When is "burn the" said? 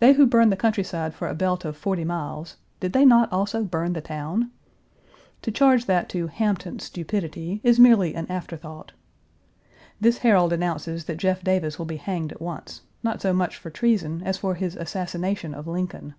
3.62-4.00